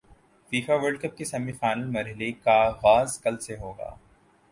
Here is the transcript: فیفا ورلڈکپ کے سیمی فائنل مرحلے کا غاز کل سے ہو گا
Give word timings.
فیفا 0.49 0.75
ورلڈکپ 0.75 1.17
کے 1.17 1.25
سیمی 1.25 1.51
فائنل 1.51 1.85
مرحلے 1.89 2.31
کا 2.43 2.57
غاز 2.83 3.17
کل 3.19 3.37
سے 3.39 3.57
ہو 3.57 3.71
گا 3.77 3.93